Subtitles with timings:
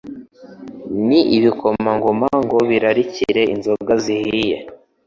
[1.07, 4.57] n’ibikomangoma ngo birarikire inzoga zihiye